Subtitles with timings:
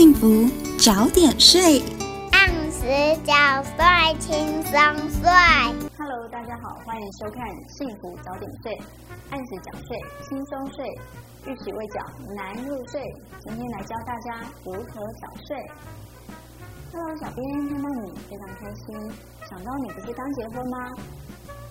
[0.00, 0.48] 幸福，
[0.78, 1.82] 早点睡，
[2.32, 2.80] 按时
[3.22, 4.72] 早睡，轻松
[5.20, 5.28] 睡。
[5.98, 8.72] Hello，大家好，欢迎收看《幸福早点睡》，
[9.28, 10.88] 按时早睡，轻松睡，
[11.44, 12.00] 预期未缴
[12.34, 12.98] 难入睡。
[13.44, 15.70] 今天来教大家如何早睡。
[16.94, 18.96] Hello，小编看到你非常开心，
[19.50, 20.78] 想到你不是刚结婚吗？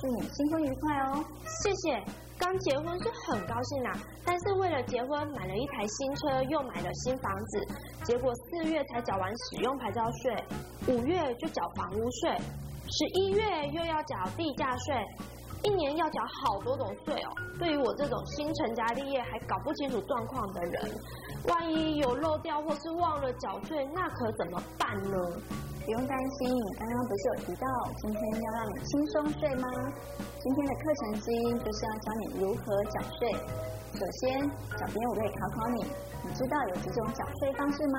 [0.00, 1.24] 祝你新婚愉快哦！
[1.62, 2.02] 谢谢。
[2.38, 3.92] 刚结婚是很高兴啦，
[4.24, 7.66] 但是为了结婚买了一台新车，又买了新房子，
[8.04, 10.44] 结果四月才缴完使用牌照税，
[10.86, 12.30] 五月就缴房屋税，
[12.86, 15.04] 十一月又要缴地价税，
[15.64, 17.30] 一年要缴好多种税哦。
[17.58, 20.94] 对于我这种新成家立业还搞不清楚状况的人，
[21.48, 25.18] 万一有漏掉或是忘了缴税，那可怎么办呢？
[25.88, 29.66] 不用担心，刚刚不是有提到今天要让你轻松睡吗？
[30.38, 33.32] 今天的课程之一就是要教你如何缴税。
[33.94, 34.38] 首先，
[34.76, 35.84] 小编我可以考考你，
[36.24, 37.98] 你知道有几种缴税方式吗？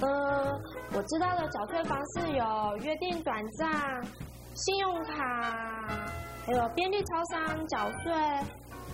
[0.00, 0.58] 呃，
[0.94, 3.70] 我知道的缴税方式有约定转账、
[4.54, 5.22] 信用卡，
[6.44, 8.12] 还有便利超商缴税、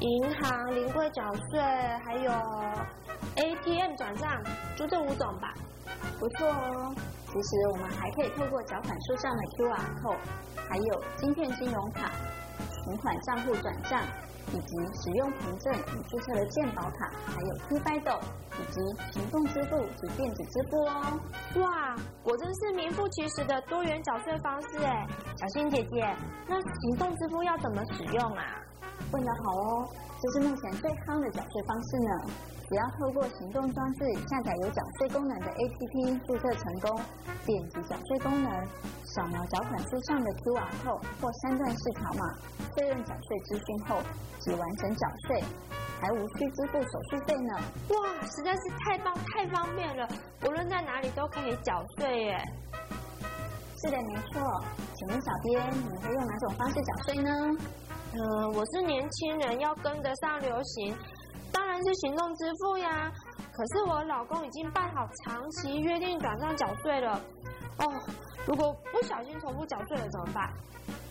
[0.00, 1.62] 银行临柜缴税，
[2.04, 2.30] 还有
[3.36, 4.30] ATM 转账，
[4.76, 5.54] 就这五种吧。
[6.18, 6.94] 不错哦。
[7.26, 10.16] 其实我们还可以透过缴款书上的 QR code，
[10.68, 12.10] 还有芯片金融卡、
[12.84, 14.00] 存款账户转账，
[14.50, 18.18] 以及使用凭证与注册的健保卡，还有 eBaidou
[18.58, 18.80] 以及
[19.12, 21.20] 行动支付及电子支付哦。
[21.60, 25.06] 哇，果真是名副其实的多元缴税方式哎！
[25.36, 26.16] 小新姐姐，
[26.48, 28.42] 那行动支付要怎么使用啊？
[29.12, 29.88] 问得好哦，
[30.20, 32.32] 这是目前最夯的缴税方式呢。
[32.68, 37.00] 只要透过行动装置下载有缴税功能的 APP 注册成功，
[37.46, 38.52] 点击缴税功能，
[39.04, 42.34] 扫描缴款书上的 QR code 或三段式条码，
[42.76, 44.02] 确认缴税资讯后，
[44.40, 45.42] 即完成缴税，
[45.98, 47.56] 还无需支付手续费呢。
[47.88, 50.06] 哇，实在是太棒太方便了，
[50.46, 52.38] 无论在哪里都可以缴税耶。
[53.80, 54.42] 是的，没错。
[54.94, 57.30] 请问小编，你会用哪种方式缴税呢？
[58.12, 60.94] 嗯、呃，我是年轻人，要跟得上流行。
[61.52, 63.10] 当然是行动支付呀，
[63.52, 67.20] 可是我老公已经办好长期约定转账缴税了。
[67.78, 67.84] 哦，
[68.46, 70.52] 如果不小心重复缴税了怎么办？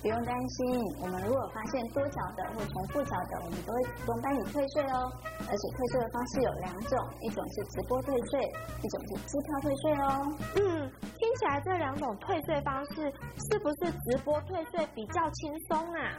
[0.01, 5.11] 不用担心，我们如果发现多缴的或重复缴的，我们都会主动帮你退税哦。
[5.39, 8.39] 而且退税的方式有两种，一种是直播退税，
[8.83, 10.37] 一种是支票退税哦。
[10.55, 13.11] 嗯，听起来这两种退税方式
[13.49, 16.13] 是不是直播退税比较轻松啊？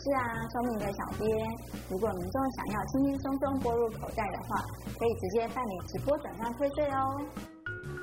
[0.00, 1.28] 是啊，聪明的小编，
[1.90, 4.64] 如果民众想要轻轻松松拨入口袋的话，
[4.96, 7.20] 可以直接办理直播转账退税哦。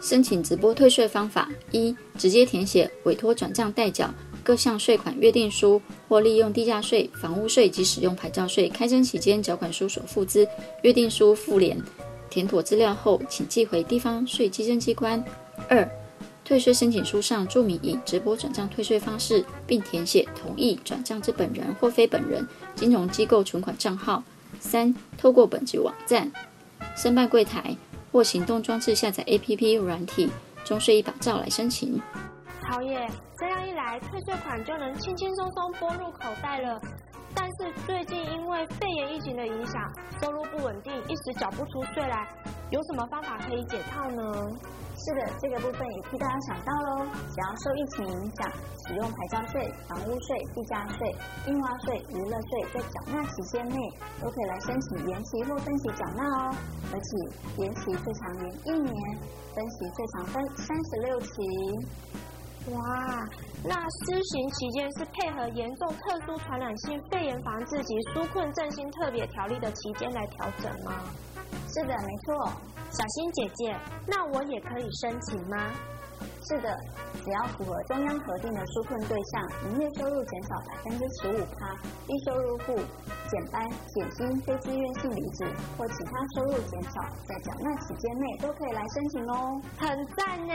[0.02, 4.14] 申请直播退税方法：一、直接填写委托转账代缴
[4.44, 10.46] 各项税款约定书，或利用地价税、房屋税及使用牌照税开征期间缴款书所附之
[10.82, 11.82] 约定书附联，
[12.30, 15.24] 填妥资料后，请寄回地方税稽征机关。
[15.70, 15.90] 二、
[16.46, 24.24] 退税申请书上注明以直播转账退税方式，并填写同意转账之本人或非本人金融机构存款账号。
[24.60, 26.32] 三、透过本籍网站、
[26.96, 27.76] 申办柜台
[28.12, 30.30] 或行动装置下载 APP 软体
[30.64, 32.00] “中税一把照”来申请。
[32.70, 36.80] 好耶，这样一来，退税款就能轻轻松松拨入口袋了。
[37.34, 39.82] 但是最近因为肺炎疫情的影响，
[40.22, 42.28] 收入不稳定，一时缴不出税来，
[42.70, 44.32] 有什么方法可以解套呢？
[45.06, 47.06] 是的，这个部分也替大家想到喽。
[47.14, 48.52] 只要受疫情影响，
[48.88, 53.78] 使用牌照税、房屋税、地价税、印花税、娱乐税，在缴纳期间内
[54.20, 56.56] 都可以来申请延期或分期缴纳哦。
[56.92, 59.20] 而且延期最长延一年，
[59.54, 61.30] 分期最长分三十六期。
[62.74, 63.30] 哇，
[63.64, 71.04] 那施行期间是配合严重特殊传染性肺炎防治及纾困振兴特别条例的期间来调整吗？
[71.76, 72.50] 是的，没错。
[72.90, 73.76] 小新姐姐，
[74.08, 75.74] 那我也可以申请吗？
[76.48, 76.74] 是的，
[77.22, 81.76] 只要符合中央核定的纾困对象，营业收入减少百分之十五趴，
[82.08, 82.80] 低收入户
[83.30, 85.46] 减班、减薪、非自愿性离职
[85.78, 89.62] 或其他收入减少，在缴纳期间内都可以来申请哦。
[89.78, 90.54] 很赞呢，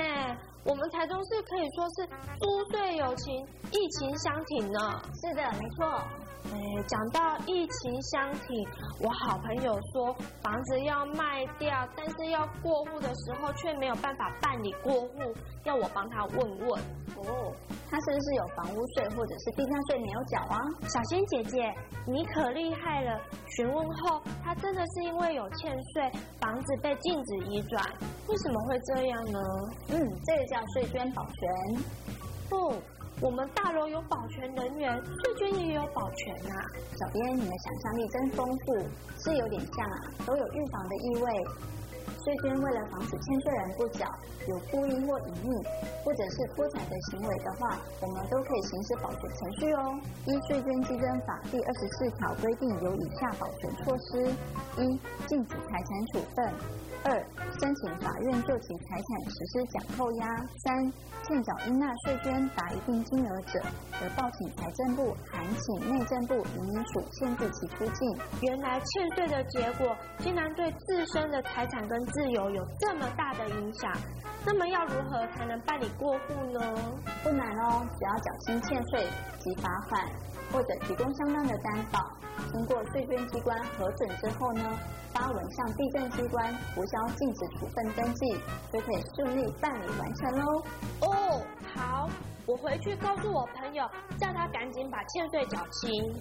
[0.65, 2.07] 我们台中市可以说是
[2.39, 5.03] 租税友情，疫情相挺呢。
[5.21, 6.03] 是的，没错。
[6.43, 8.67] 哎，讲到疫情相挺，
[8.99, 10.13] 我好朋友说
[10.43, 15.35] 房子要卖掉，但是要过户的时候却没有办法办理过户，
[15.65, 16.83] 要我帮他问问。
[17.17, 17.53] 哦，
[17.91, 20.59] 他是不是有房屋税或者是地价税没有缴啊？
[20.89, 21.75] 小仙姐姐，
[22.07, 23.19] 你可厉害了！
[23.57, 27.83] 询问后，他真的是因为有欠税，房子被禁止移转。
[28.29, 29.41] 为什么会这样呢？
[29.89, 31.83] 嗯，这个叫税捐保全。
[32.51, 32.75] 不。
[33.23, 36.57] 我们大楼有保全人员，税捐也有保全啊。
[36.97, 38.75] 小编，你的想象力真丰富，
[39.19, 41.45] 是有点像啊，都有预防的意味。
[42.25, 44.07] 税捐为了防止欠税人不缴，
[44.47, 45.67] 有故意或隐匿，
[46.05, 49.99] 或者是脱产的行为的话，我们都可以行使保全程序哦。
[50.27, 54.29] 依《税捐基征法》第二十四条规定，有以下保全措施：
[54.77, 56.53] 一、禁止财产处分。
[57.05, 57.13] 二、
[57.59, 60.27] 申请法院就其财产实施奖扣押；
[60.65, 60.93] 三、
[61.23, 63.61] 欠缴应纳税捐达一定金额者，
[63.99, 68.19] 得报请财政部函请内政部移民署限制其出境。
[68.43, 73.91] 原来欠税的结果，竟然对自身的财产跟自由有这么大的影响。
[74.45, 76.61] 那么要如何才能办理过户呢？
[77.23, 79.07] 不难哦，只要缴清欠税
[79.39, 80.05] 及罚款，
[80.53, 82.01] 或者提供相当的担保，
[82.53, 84.63] 经过税捐机关核准之后呢，
[85.13, 88.33] 发文向地政机关无销禁止处分登记，
[88.73, 90.63] 就可以顺利办理完成喽。
[91.03, 91.43] 哦，
[91.75, 92.09] 好，
[92.47, 93.85] 我回去告诉我朋友，
[94.19, 96.15] 叫他赶紧把欠税缴清。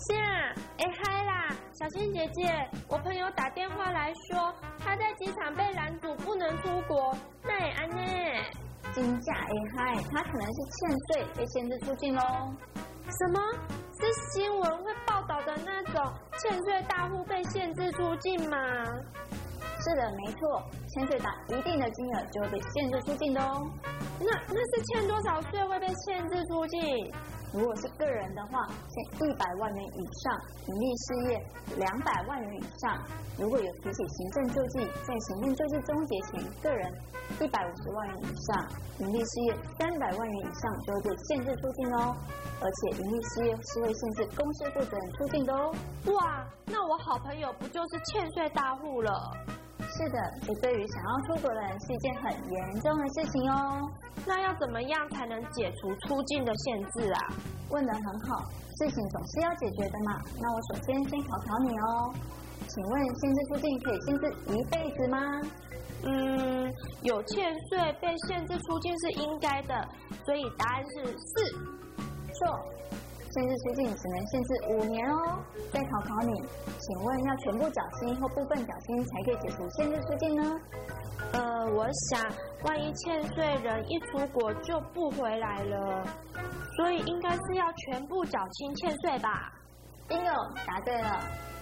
[0.00, 7.12] 是啊，哎嗨啦，小新姐姐，我朋友打电话来说，他在机场被拦阻，不能出国。
[7.42, 7.96] 那也安呢？
[8.92, 12.22] 金价哎嗨，他可能是欠税被限制出境喽。
[13.10, 13.40] 什么？
[13.98, 18.56] 是新闻会报道的那种欠税大户被限制出境吗？
[19.80, 23.68] 是的，没错，欠税达一定的金额就会被限制出境的哦。
[24.20, 27.12] 那那是欠多少税会被限制出境？
[27.52, 31.46] 如果是个人的话，欠一百万元以上；盈利事业
[31.76, 33.02] 两百万元以上。
[33.38, 36.92] 如果有提起行政救济，在行政救济终结前，个人
[37.40, 38.68] 一百五十万元以上，
[38.98, 42.16] 盈利事业三百万元以上就会被限制出境哦。
[42.60, 45.72] 而且盈利事业是会限制公司负责人出境的哦。
[46.12, 49.12] 哇，那我好朋友不就是欠税大户了？
[49.78, 53.88] 是的，这对于想要出国的人是一件很严重的事情哦。
[54.26, 57.20] 那要怎么样才能解除出境的限制啊？
[57.70, 58.42] 问得很好，
[58.78, 60.20] 事情总是要解决的嘛。
[60.40, 62.12] 那我首先先考考你哦，
[62.66, 65.18] 请问限制出境可以限制一辈子吗？
[66.04, 66.72] 嗯，
[67.02, 69.88] 有欠税被限制出境是应该的，
[70.24, 71.52] 所以答案是四。
[72.34, 72.46] 错。
[73.30, 75.38] 限制出境只能限制五年哦。
[75.70, 76.32] 再考考你，
[76.78, 80.60] 请问要全部缴清或部分缴清才可以解除限制出境呢？
[81.34, 82.24] 呃，我想
[82.64, 86.02] 万一欠税人一出国就不回来了，
[86.76, 89.52] 所以应该是要全部缴清欠税吧？
[90.10, 90.32] 应有
[90.66, 91.20] 答对了，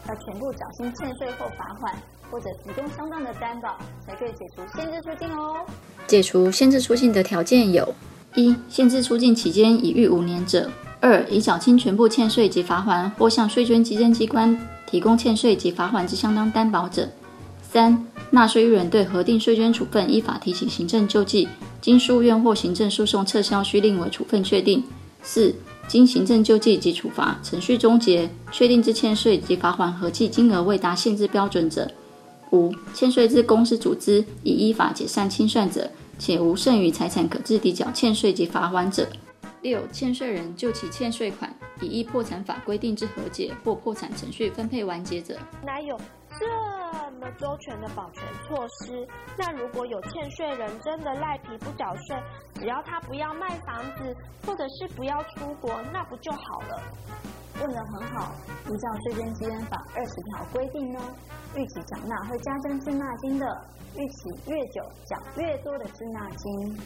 [0.08, 1.92] 要全部缴清欠税或罚款，
[2.30, 3.76] 或者提供相当的担保，
[4.06, 5.66] 才可以解除限制出境哦。
[6.06, 7.94] 解除限制出境的条件有：
[8.34, 10.70] 一、限制出境期间已逾五年者。
[11.00, 17.04] 二、已缴清全部欠税及罚款，或向税捐稽征机关提供欠税及罚款之相当担保者；
[17.62, 21.48] 三、纳税人对核定税捐处分依法提起行政救济，
[21.80, 24.80] 经书院或行政诉讼撤销须另为处分确定；
[25.22, 25.54] 四、
[25.88, 31.86] 经行政救济及处罚程序终结，确定之欠税及罚款合计金额未达限制标准者；
[32.50, 35.88] 五、欠税之公司组织已依法解散清算者，
[36.18, 39.06] 且无剩余财产可自抵缴欠税及罚款者。
[39.62, 45.98] 六、欠税人就其欠税款已依破产法规定之和解或破产程序分配完结者，哪有
[46.38, 46.46] 这
[47.16, 49.06] 么周全的保全措施？
[49.36, 52.16] 那如果有欠税人真的赖皮不缴税，
[52.54, 54.16] 只要他不要卖房子，
[54.46, 56.82] 或者是不要出国，那不就好了？
[57.60, 58.34] 问得很好。
[58.66, 61.00] 依照税捐稽征法二十条规定呢，
[61.54, 63.46] 逾期缴纳会加征滞纳金的，
[63.96, 66.78] 逾期越久缴越多的滞纳金。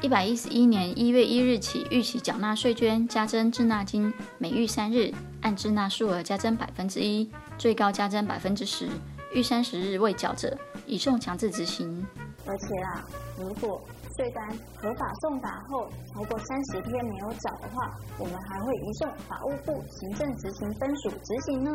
[0.00, 8.88] 一百一十一年一月一日起，逾期缴纳税捐加征滞纳金，每逾三日，按滞纳数额加征百分之一，最高加征百分之十。
[9.34, 10.56] 逾三十日未缴者，
[10.86, 12.06] 移送强制执行。
[12.46, 13.04] 而且啊，
[13.38, 13.80] 如果
[14.16, 21.70] 税单合法送达后超过三十天没有缴的话，我们还会移送法务部行政执行分署执行呢。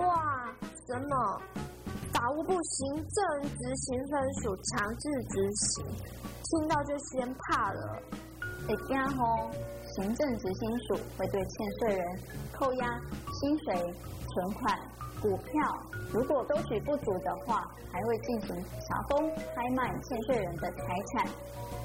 [0.00, 0.54] 哇，
[0.86, 1.42] 什么？
[2.14, 5.84] 法务部行政执行分署强制执行？
[6.44, 8.02] 听到就先怕了，
[8.68, 9.50] 哎呀吼！
[9.96, 12.20] 行政执行署会对欠税人
[12.52, 13.00] 扣押
[13.40, 13.74] 薪水、
[14.28, 14.78] 存款、
[15.20, 15.52] 股票，
[16.12, 21.28] 如果收取不足的话，还会进行查封、拍卖欠税人的财产。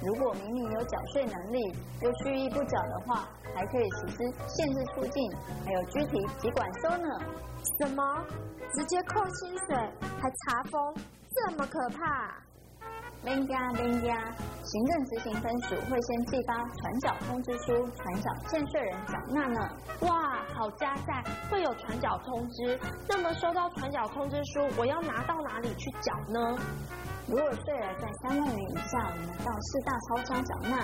[0.04, 5.32] 如果明明有缴税能力，又蓄意不缴的话，还可以实施限制出境，
[5.66, 7.08] 还有拘提籍管收呢。
[7.80, 8.26] 什么？
[8.74, 9.76] 直接扣薪水，
[10.20, 10.96] 还查封，
[11.36, 12.36] 这么可怕？
[13.24, 14.16] 免惊免惊，
[14.64, 19.70] 行政执行分署会先寄发传缴通知书，传缴欠税人缴纳呢。
[20.02, 22.80] 哇，好加在，会有传缴通知。
[23.08, 26.58] 那么收到传缴通知书，我要拿到哪里去缴呢？
[27.28, 30.80] 如果税额在三万元以下，我们到四大超商缴纳；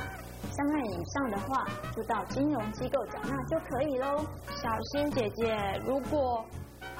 [0.51, 1.65] 三万元以上的话，
[1.95, 4.23] 就到金融机构缴纳就可以喽。
[4.55, 6.45] 小新姐姐，如果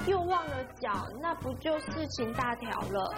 [0.08, 3.14] 又忘了缴，那不就事情大条了？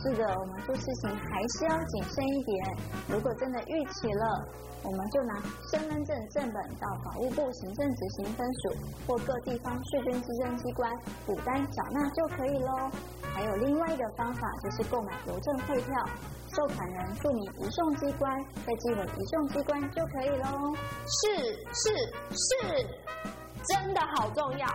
[0.00, 2.76] 是的，我们做事情还是要谨慎一点。
[3.08, 4.46] 如果真的逾期了，
[4.84, 5.34] 我们就拿
[5.72, 8.76] 身份证正本到法务部行政执行分署
[9.08, 10.88] 或各地方税捐稽征机关
[11.26, 12.90] 补单缴纳就可以喽。
[13.34, 15.92] 还有另外一个方法，就是购买邮政汇票，
[16.54, 18.32] 收款人注明移送机关，
[18.64, 20.72] 再寄回移送机关就可以喽。
[21.08, 21.90] 是是
[22.30, 22.86] 是，
[23.64, 24.66] 真的好重要。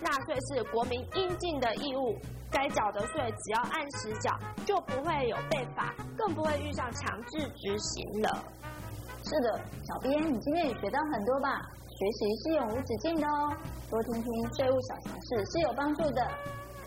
[0.00, 2.16] 纳税是国民应尽的义务，
[2.50, 4.30] 该缴的税只要按时缴，
[4.64, 8.44] 就不会有被罚，更不会遇上强制执行了。
[9.22, 11.60] 是的，小编，你今天也学到很多吧？
[11.88, 13.54] 学习是永无止境的哦，
[13.90, 16.26] 多听听税务小常识是有帮助的。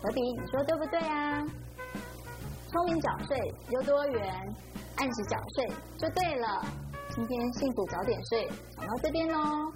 [0.02, 1.46] 可比，你说对不对啊？
[2.70, 4.54] 聪明缴税又多元，
[4.96, 6.64] 按时缴税就对了。
[7.14, 9.72] 今天幸福早点睡讲到这边喽，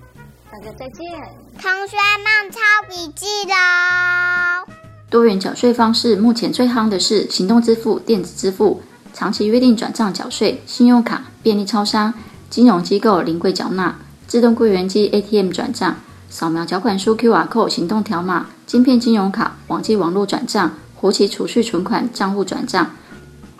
[0.51, 1.07] 大家再见。
[1.61, 4.73] 同学们抄笔记喽。
[5.11, 12.13] 多元缴税方式目前最夯的是行动支付、电子支付、长期约定转账缴税、信用卡、便利超商。
[12.51, 15.97] 金融机构临柜缴纳、自动柜员机 ATM 转账、
[16.31, 22.91] 扫描缴款书 QR code 行动条码、晶片金融卡、网际网络转账、活期储蓄存款账户转账、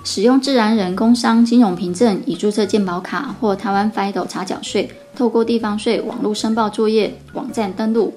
[0.05, 8.15] 使用自然人工商金融凭证已注册健保卡或台湾 FIDO 查缴税，透过地方税网络申报作业网站登录。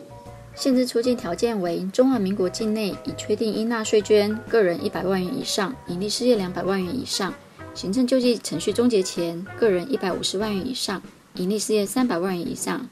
[0.54, 7.34] 限制出境条件为中华民国境内已确定应纳税捐个人一百万元以上，营利事业两百万元以上。
[7.74, 11.02] 行政救济程序终结前，个人一百五十万元以上，
[11.38, 12.88] 营利事业三百万元以上，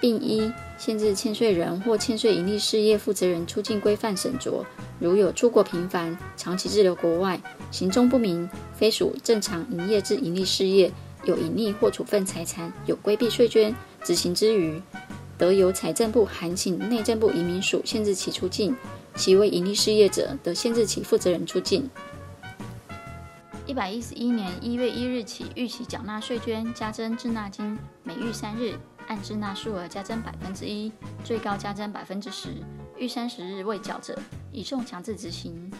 [0.00, 4.62] 并一限制欠税人或欠税营利事业负责人出境规范审酌。
[5.00, 7.40] 如有出国频繁、长期滞留国外、
[7.72, 10.92] 行踪不明、非属正常营业之营利事业，
[11.26, 14.80] 有隐匿或处分财产、有规避税捐执行之余，
[15.36, 18.74] 得由财政部函请内政部移民署限制其出境。
[19.16, 21.88] 其为营利事业者，得限制其负责人出境。
[23.66, 28.74] 一百一十一年一月一日起，逾期缴纳税捐加征滞纳金，每逾三日，
[29.08, 30.92] 按滞纳数额加征百分之一，
[31.24, 32.50] 最高加征百分之十。
[32.98, 34.18] 逾三十日未缴者，
[34.52, 35.72] 移送强制执行。